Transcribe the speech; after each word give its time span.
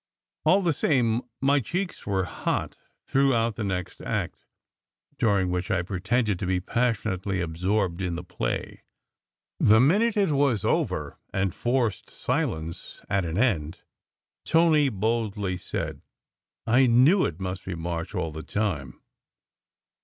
All 0.45 0.63
the 0.63 0.73
same 0.73 1.21
my 1.41 1.59
cheeks 1.59 2.07
were 2.07 2.23
hot 2.23 2.75
throughout 3.05 3.55
the 3.55 3.63
next 3.63 4.01
act, 4.01 4.47
during 5.19 5.51
which 5.51 5.69
I 5.69 5.83
pretended 5.83 6.39
to 6.39 6.47
be 6.47 6.59
passionately 6.59 7.39
absorbed 7.39 8.01
in 8.01 8.15
the 8.15 8.23
play. 8.23 8.81
The 9.59 9.79
minute 9.79 10.17
it 10.17 10.31
was 10.31 10.65
over 10.65 11.19
and 11.31 11.53
forced 11.53 12.09
silence 12.09 12.99
at 13.11 13.25
an 13.25 13.37
end, 13.37 13.81
Tony 14.43 14.89
boldly 14.89 15.55
said," 15.55 16.01
I 16.65 16.87
knew 16.87 17.23
it 17.23 17.39
must 17.39 17.63
be 17.63 17.75
March, 17.75 18.15
all 18.15 18.31
the 18.31 18.41
time. 18.41 18.99